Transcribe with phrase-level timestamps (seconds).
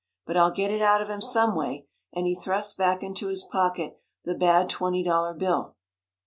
[0.25, 3.43] But I'll get it out of him, some way," and he thrust back into his
[3.43, 5.75] pocket the bad twenty dollar bill.